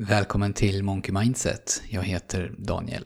[0.00, 1.82] Välkommen till Monkey Mindset.
[1.88, 3.04] Jag heter Daniel.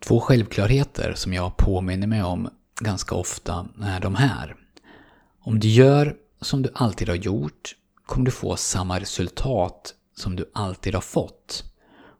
[0.00, 2.48] Två självklarheter som jag påminner mig om
[2.80, 4.56] ganska ofta är de här.
[5.40, 10.50] Om du gör som du alltid har gjort kommer du få samma resultat som du
[10.54, 11.64] alltid har fått.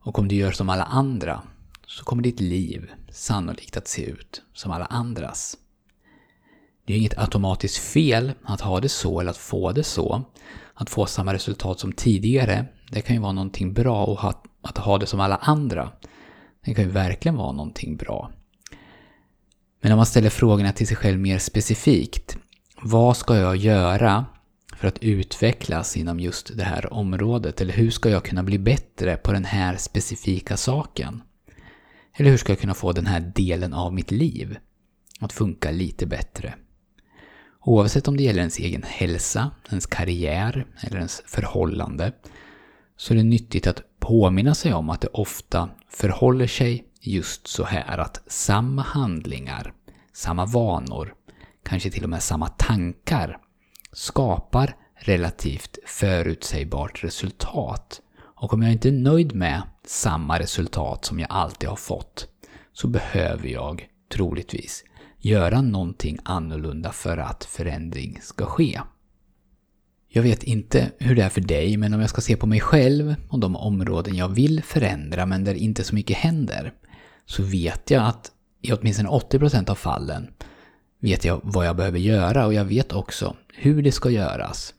[0.00, 1.42] Och om du gör som alla andra
[1.86, 5.56] så kommer ditt liv sannolikt att se ut som alla andras.
[6.84, 10.24] Det är inget automatiskt fel att ha det så eller att få det så.
[10.74, 14.78] Att få samma resultat som tidigare, det kan ju vara någonting bra och ha, att
[14.78, 15.92] ha det som alla andra,
[16.64, 18.30] det kan ju verkligen vara någonting bra.
[19.80, 22.36] Men om man ställer frågorna till sig själv mer specifikt.
[22.82, 24.24] Vad ska jag göra
[24.76, 27.60] för att utvecklas inom just det här området?
[27.60, 31.22] Eller hur ska jag kunna bli bättre på den här specifika saken?
[32.16, 34.56] Eller hur ska jag kunna få den här delen av mitt liv
[35.20, 36.54] att funka lite bättre?
[37.60, 42.12] Oavsett om det gäller ens egen hälsa, ens karriär eller ens förhållande
[43.00, 47.64] så är det nyttigt att påminna sig om att det ofta förhåller sig just så
[47.64, 49.72] här att samma handlingar,
[50.12, 51.14] samma vanor,
[51.64, 53.38] kanske till och med samma tankar
[53.92, 58.00] skapar relativt förutsägbart resultat.
[58.20, 62.28] Och om jag inte är nöjd med samma resultat som jag alltid har fått
[62.72, 64.84] så behöver jag troligtvis
[65.18, 68.80] göra någonting annorlunda för att förändring ska ske.
[70.12, 72.60] Jag vet inte hur det är för dig, men om jag ska se på mig
[72.60, 76.72] själv och de områden jag vill förändra men där inte så mycket händer,
[77.26, 80.26] så vet jag att i åtminstone 80% av fallen
[81.00, 84.74] vet jag vad jag behöver göra och jag vet också hur det ska göras.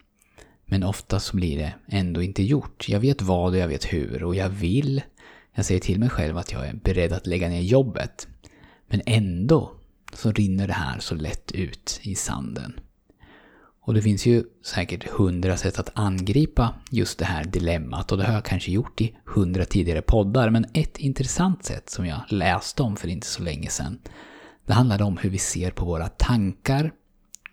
[0.66, 2.90] Men ofta så blir det ändå inte gjort.
[2.90, 5.02] Jag vet vad och jag vet hur och jag vill.
[5.56, 8.28] Jag säger till mig själv att jag är beredd att lägga ner jobbet.
[8.88, 9.72] Men ändå
[10.14, 12.80] så rinner det här så lätt ut i sanden.
[13.84, 18.24] Och det finns ju säkert hundra sätt att angripa just det här dilemmat och det
[18.24, 20.50] har jag kanske gjort i hundra tidigare poddar.
[20.50, 24.00] Men ett intressant sätt som jag läste om för inte så länge sedan
[24.66, 26.92] det handlade om hur vi ser på våra tankar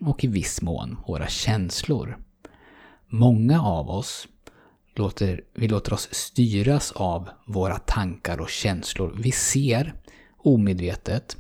[0.00, 2.19] och i viss mån våra känslor.
[3.06, 4.28] Många av oss
[4.94, 9.14] låter, vi låter oss styras av våra tankar och känslor.
[9.19, 9.94] Vi ser
[10.36, 11.36] omedvetet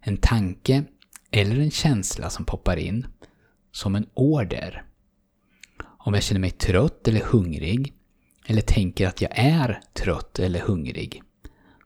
[0.00, 0.84] en tanke
[1.30, 3.06] eller en känsla som poppar in
[3.78, 4.84] som en order.
[5.98, 7.92] Om jag känner mig trött eller hungrig
[8.46, 11.22] eller tänker att jag är trött eller hungrig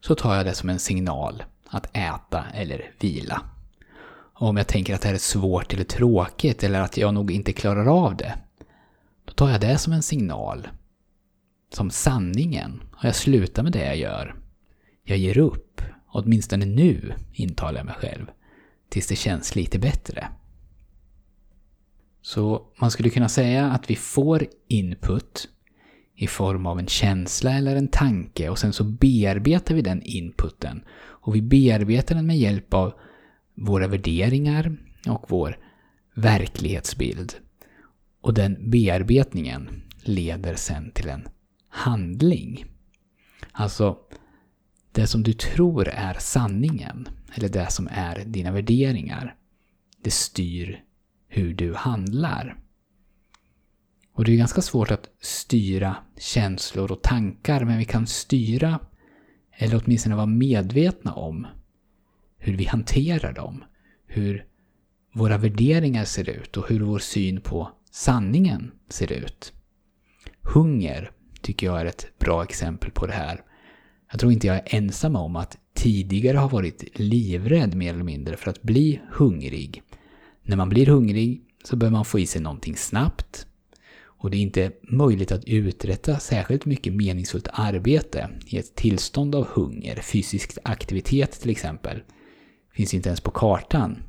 [0.01, 3.41] så tar jag det som en signal att äta eller vila.
[4.33, 7.31] Och om jag tänker att det här är svårt eller tråkigt eller att jag nog
[7.31, 8.35] inte klarar av det
[9.25, 10.67] då tar jag det som en signal.
[11.73, 12.81] Som sanningen.
[12.97, 14.35] Och jag slutar med det jag gör.
[15.03, 15.81] Jag ger upp.
[16.07, 18.25] Åtminstone nu, intalar jag mig själv.
[18.89, 20.27] Tills det känns lite bättre.
[22.25, 25.49] Så man skulle kunna säga att vi får input
[26.15, 30.83] i form av en känsla eller en tanke och sen så bearbetar vi den inputen.
[30.93, 32.93] Och vi bearbetar den med hjälp av
[33.55, 35.57] våra värderingar och vår
[36.15, 37.33] verklighetsbild.
[38.21, 41.27] Och den bearbetningen leder sen till en
[41.69, 42.65] handling.
[43.51, 43.97] Alltså,
[44.91, 49.35] det som du tror är sanningen, eller det som är dina värderingar,
[50.01, 50.83] det styr
[51.35, 52.57] hur du handlar.
[54.13, 58.79] Och det är ganska svårt att styra känslor och tankar, men vi kan styra,
[59.51, 61.47] eller åtminstone vara medvetna om,
[62.37, 63.63] hur vi hanterar dem.
[64.05, 64.45] Hur
[65.13, 69.53] våra värderingar ser ut och hur vår syn på sanningen ser ut.
[70.41, 71.11] Hunger
[71.41, 73.41] tycker jag är ett bra exempel på det här.
[74.11, 78.37] Jag tror inte jag är ensam om att tidigare ha varit livrädd mer eller mindre
[78.37, 79.83] för att bli hungrig.
[80.43, 83.47] När man blir hungrig så behöver man få i sig någonting snabbt.
[84.23, 89.47] Och det är inte möjligt att uträtta särskilt mycket meningsfullt arbete i ett tillstånd av
[89.47, 90.01] hunger.
[90.01, 92.03] Fysisk aktivitet till exempel
[92.73, 94.03] finns inte ens på kartan.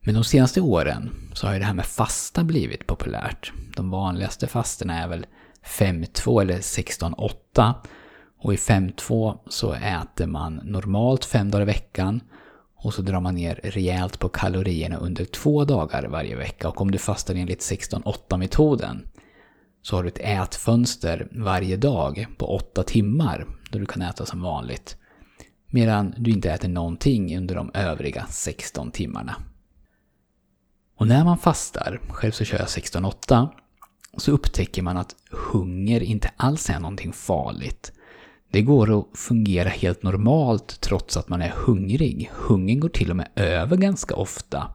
[0.00, 3.52] Men de senaste åren så har ju det här med fasta blivit populärt.
[3.76, 5.26] De vanligaste fasterna är väl
[5.64, 7.74] 5-2 eller 16-8.
[8.38, 12.20] Och i 5-2 så äter man normalt fem dagar i veckan
[12.86, 16.68] och så drar man ner rejält på kalorierna under två dagar varje vecka.
[16.68, 19.08] Och om du fastar enligt 16-8-metoden
[19.82, 24.42] så har du ett ätfönster varje dag på 8 timmar då du kan äta som
[24.42, 24.96] vanligt.
[25.66, 29.36] Medan du inte äter någonting under de övriga 16 timmarna.
[30.96, 33.48] Och när man fastar, själv så kör jag 16-8,
[34.16, 37.92] så upptäcker man att hunger inte alls är någonting farligt.
[38.56, 42.30] Det går att fungera helt normalt trots att man är hungrig.
[42.32, 44.68] Hungern går till och med över ganska ofta.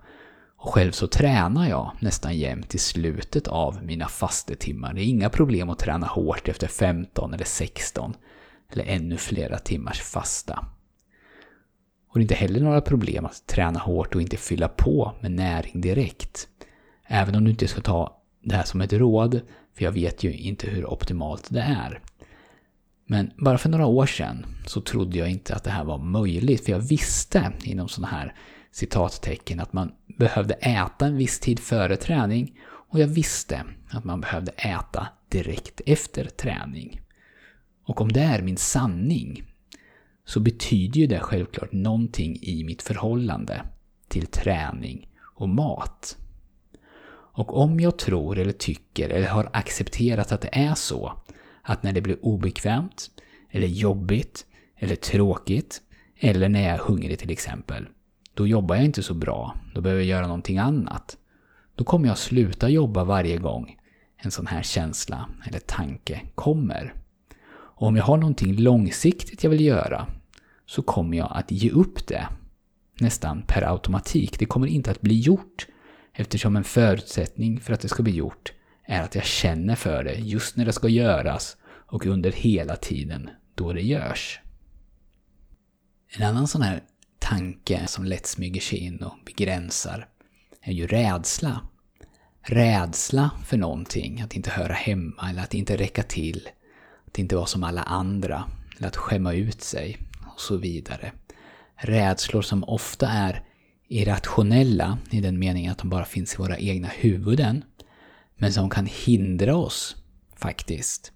[0.57, 4.93] Och själv så tränar jag nästan jämt i slutet av mina fastetimmar.
[4.93, 8.13] Det är inga problem att träna hårt efter 15 eller 16
[8.71, 10.65] eller ännu flera timmars fasta.
[12.09, 15.31] Och det är inte heller några problem att träna hårt och inte fylla på med
[15.31, 16.47] näring direkt.
[17.07, 19.41] Även om du inte ska ta det här som ett råd,
[19.75, 22.01] för jag vet ju inte hur optimalt det är.
[23.11, 26.65] Men bara för några år sedan så trodde jag inte att det här var möjligt,
[26.65, 28.35] för jag visste inom sådana här
[28.71, 34.21] citattecken att man behövde äta en viss tid före träning och jag visste att man
[34.21, 37.01] behövde äta direkt efter träning.
[37.85, 39.43] Och om det är min sanning
[40.25, 43.61] så betyder ju det självklart någonting i mitt förhållande
[44.07, 46.17] till träning och mat.
[47.33, 51.13] Och om jag tror eller tycker eller har accepterat att det är så,
[51.61, 53.11] att när det blir obekvämt,
[53.49, 54.45] eller jobbigt,
[54.77, 55.81] eller tråkigt,
[56.19, 57.87] eller när jag är hungrig till exempel,
[58.33, 61.17] då jobbar jag inte så bra, då behöver jag göra någonting annat.
[61.75, 63.77] Då kommer jag sluta jobba varje gång
[64.17, 66.93] en sån här känsla eller tanke kommer.
[67.51, 70.07] Och om jag har någonting långsiktigt jag vill göra
[70.65, 72.27] så kommer jag att ge upp det
[72.99, 74.39] nästan per automatik.
[74.39, 75.67] Det kommer inte att bli gjort
[76.13, 78.53] eftersom en förutsättning för att det ska bli gjort
[78.91, 83.29] är att jag känner för det just när det ska göras och under hela tiden
[83.55, 84.39] då det görs.
[86.17, 86.83] En annan sån här
[87.19, 90.07] tanke som lätt smyger sig in och begränsar
[90.61, 91.61] är ju rädsla.
[92.41, 96.49] Rädsla för någonting, att inte höra hemma eller att inte räcka till.
[97.07, 98.43] Att inte vara som alla andra,
[98.77, 99.97] eller att skämma ut sig
[100.33, 101.11] och så vidare.
[101.75, 103.43] Rädslor som ofta är
[103.87, 107.63] irrationella i den meningen att de bara finns i våra egna huvuden.
[108.41, 109.95] Men som kan hindra oss,
[110.35, 111.11] faktiskt,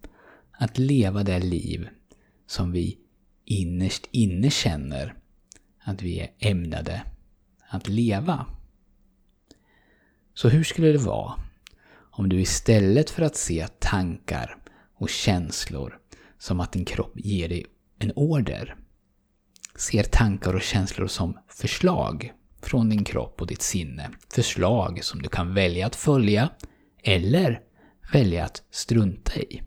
[0.51, 1.88] att leva det liv
[2.48, 2.98] som vi
[3.45, 5.16] innerst inne känner
[5.83, 7.04] att vi är ämnade
[7.69, 8.45] att leva.
[10.33, 11.33] Så hur skulle det vara
[12.12, 14.57] om du istället för att se tankar
[14.95, 16.00] och känslor
[16.38, 17.66] som att din kropp ger dig
[18.00, 18.75] en order,
[19.75, 24.10] ser tankar och känslor som förslag från din kropp och ditt sinne.
[24.33, 26.50] Förslag som du kan välja att följa
[27.06, 27.60] eller
[28.13, 29.62] välja att strunta i.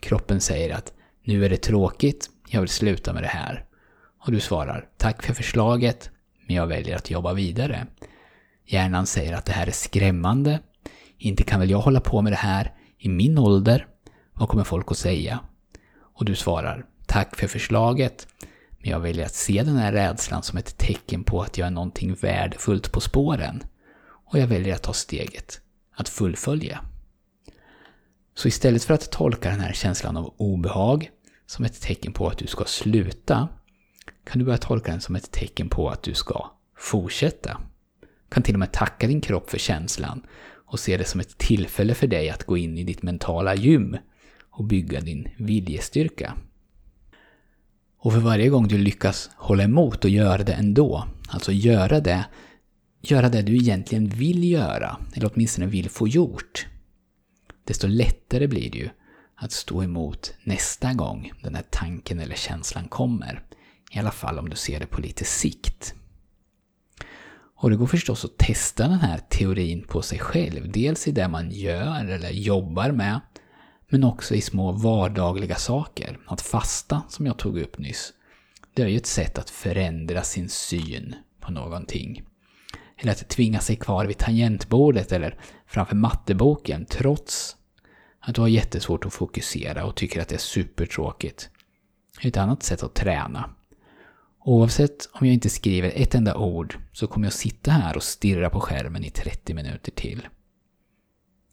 [0.00, 0.92] Kroppen säger att
[1.24, 3.64] nu är det tråkigt, jag vill sluta med det här.
[4.24, 6.10] Och du svarar tack för förslaget,
[6.46, 7.86] men jag väljer att jobba vidare.
[8.66, 10.60] Hjärnan säger att det här är skrämmande.
[11.18, 13.86] Inte kan väl jag hålla på med det här i min ålder?
[14.32, 15.40] Vad kommer folk att säga?
[16.14, 18.28] Och du svarar tack för förslaget,
[18.78, 21.70] men jag väljer att se den här rädslan som ett tecken på att jag är
[21.70, 23.62] någonting värdefullt på spåren.
[24.30, 25.60] Och jag väljer att ta steget
[25.98, 26.80] att fullfölja.
[28.34, 31.10] Så istället för att tolka den här känslan av obehag
[31.46, 33.48] som ett tecken på att du ska sluta,
[34.24, 37.60] kan du börja tolka den som ett tecken på att du ska fortsätta.
[38.00, 40.26] Du kan till och med tacka din kropp för känslan
[40.66, 43.96] och se det som ett tillfälle för dig att gå in i ditt mentala gym
[44.50, 46.34] och bygga din viljestyrka.
[47.98, 52.24] Och för varje gång du lyckas hålla emot och göra det ändå, alltså göra det,
[53.00, 56.66] göra det du egentligen vill göra, eller åtminstone vill få gjort,
[57.64, 58.88] desto lättare blir det ju
[59.34, 63.42] att stå emot nästa gång den här tanken eller känslan kommer.
[63.90, 65.94] I alla fall om du ser det på lite sikt.
[67.60, 70.72] Och det går förstås att testa den här teorin på sig själv.
[70.72, 73.20] Dels i det man gör eller jobbar med,
[73.88, 76.18] men också i små vardagliga saker.
[76.26, 78.12] Att fasta, som jag tog upp nyss,
[78.74, 82.22] det är ju ett sätt att förändra sin syn på någonting.
[82.98, 87.56] Eller att tvinga sig kvar vid tangentbordet eller framför matteboken trots
[88.20, 91.50] att du har jättesvårt att fokusera och tycker att det är supertråkigt.
[92.22, 93.50] Ett annat sätt att träna.
[94.44, 98.50] Oavsett om jag inte skriver ett enda ord så kommer jag sitta här och stirra
[98.50, 100.28] på skärmen i 30 minuter till.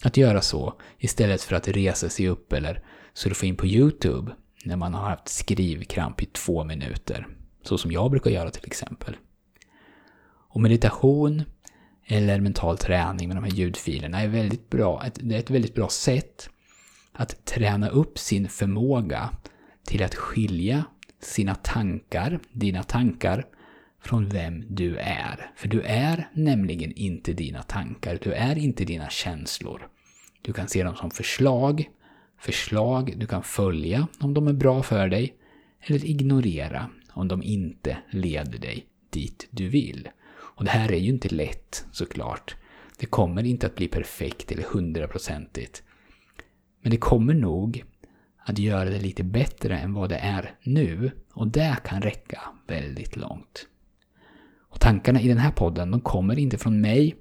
[0.03, 2.83] Att göra så istället för att resa sig upp eller
[3.13, 4.31] surfa in på YouTube
[4.63, 7.27] när man har haft skrivkramp i två minuter.
[7.63, 9.15] Så som jag brukar göra till exempel.
[10.55, 11.43] Och meditation
[12.05, 15.03] eller mental träning med de här ljudfilerna är väldigt bra.
[15.13, 16.49] Det är ett väldigt bra sätt
[17.11, 19.29] att träna upp sin förmåga
[19.83, 20.85] till att skilja
[21.21, 23.45] sina tankar, dina tankar,
[24.01, 25.51] från vem du är.
[25.55, 29.87] För du är nämligen inte dina tankar, du är inte dina känslor.
[30.41, 31.89] Du kan se dem som förslag,
[32.39, 35.35] förslag du kan följa om de är bra för dig,
[35.81, 40.09] eller ignorera om de inte leder dig dit du vill.
[40.55, 42.55] Och det här är ju inte lätt såklart.
[42.99, 45.83] Det kommer inte att bli perfekt eller hundraprocentigt.
[46.81, 47.83] Men det kommer nog
[48.37, 53.15] att göra det lite bättre än vad det är nu och det kan räcka väldigt
[53.15, 53.67] långt.
[54.69, 57.15] Och tankarna i den här podden de kommer inte från mig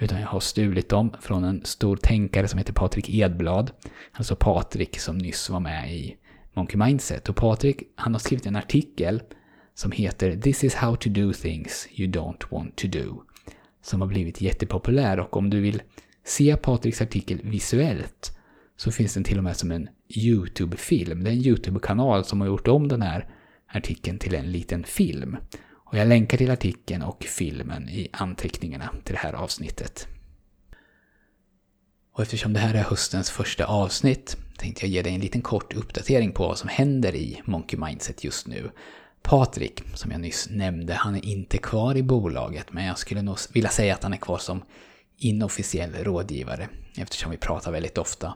[0.00, 3.70] Utan jag har stulit dem från en stor tänkare som heter Patrik Edblad.
[4.12, 6.16] Alltså Patrik som nyss var med i
[6.54, 7.28] Monkey Mindset.
[7.28, 9.22] Och Patrik, han har skrivit en artikel
[9.78, 13.22] som heter “This is how to do things you don't want to do”
[13.82, 15.82] som har blivit jättepopulär och om du vill
[16.24, 18.38] se Patriks artikel visuellt
[18.76, 21.24] så finns den till och med som en YouTube-film.
[21.24, 23.28] Det är en YouTube-kanal som har gjort om den här
[23.66, 25.36] artikeln till en liten film.
[25.70, 30.06] Och jag länkar till artikeln och filmen i anteckningarna till det här avsnittet.
[32.12, 35.74] Och eftersom det här är höstens första avsnitt tänkte jag ge dig en liten kort
[35.74, 38.70] uppdatering på vad som händer i Monkey Mindset just nu.
[39.22, 43.38] Patrik, som jag nyss nämnde, han är inte kvar i bolaget, men jag skulle nog
[43.52, 44.62] vilja säga att han är kvar som
[45.16, 48.34] inofficiell rådgivare, eftersom vi pratar väldigt ofta.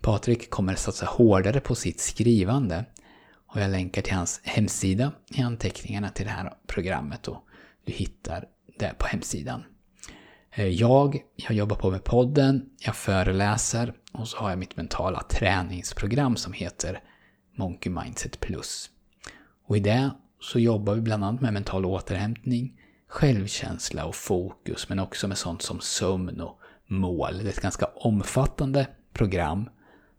[0.00, 2.84] Patrik kommer satsa hårdare på sitt skrivande
[3.46, 7.44] och jag länkar till hans hemsida i anteckningarna till det här programmet och
[7.84, 8.44] du hittar
[8.78, 9.64] det på hemsidan.
[10.50, 15.22] Eh, jag, jag jobbar på med podden, jag föreläser och så har jag mitt mentala
[15.22, 17.02] träningsprogram som heter
[17.56, 18.90] Monkey Mindset Plus.
[19.66, 22.72] Och i det så jobbar vi bland annat med mental återhämtning,
[23.08, 27.38] självkänsla och fokus, men också med sånt som sömn och mål.
[27.38, 29.68] Det är ett ganska omfattande program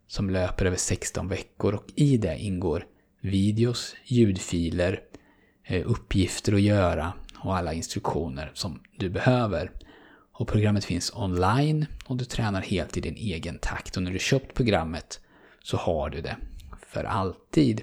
[0.07, 2.85] som löper över 16 veckor och i det ingår
[3.21, 4.99] videos, ljudfiler,
[5.63, 9.71] eh, uppgifter att göra och alla instruktioner som du behöver.
[10.31, 13.97] Och programmet finns online och du tränar helt i din egen takt.
[13.97, 15.19] Och när du köpt programmet
[15.63, 16.37] så har du det
[16.87, 17.81] för alltid.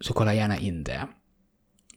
[0.00, 1.08] Så kolla gärna in det.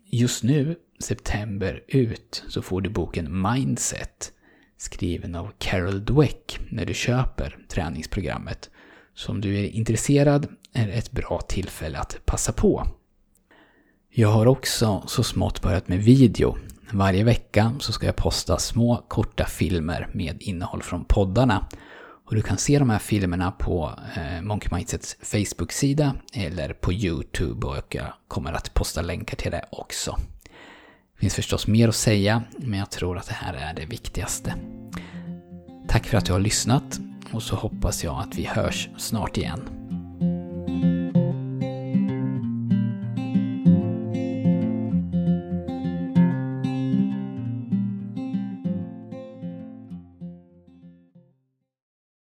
[0.06, 4.34] Just nu, september ut, så får du boken Mindset
[4.77, 8.70] skriven av Carol Dweck när du köper träningsprogrammet.
[9.13, 12.88] Så om du är intresserad är det ett bra tillfälle att passa på.
[14.10, 16.58] Jag har också så smått börjat med video.
[16.91, 21.68] Varje vecka så ska jag posta små korta filmer med innehåll från poddarna.
[22.29, 27.67] Och du kan se de här filmerna på eh, Monkey Mindsets Facebook-sida eller på YouTube
[27.67, 30.15] och jag kommer att posta länkar till det också.
[31.13, 34.53] Det finns förstås mer att säga, men jag tror att det här är det viktigaste.
[35.88, 37.00] Tack för att du har lyssnat
[37.31, 39.78] och så hoppas jag att vi hörs snart igen.